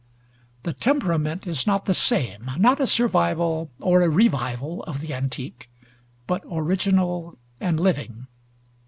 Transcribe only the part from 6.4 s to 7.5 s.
original